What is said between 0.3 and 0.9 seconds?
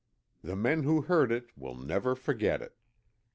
The men